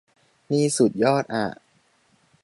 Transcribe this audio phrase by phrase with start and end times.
[0.49, 1.45] นี่สุดยอดอ่ะ